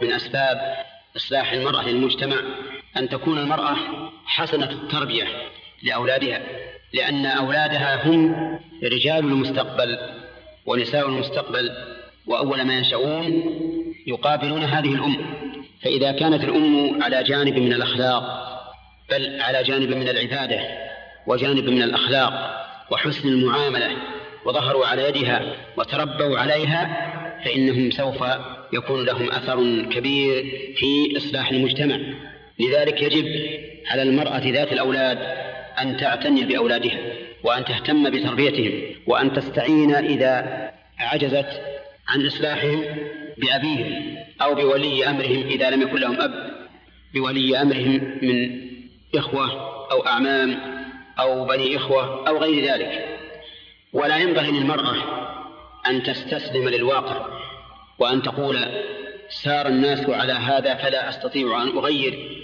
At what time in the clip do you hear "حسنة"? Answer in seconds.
4.26-4.70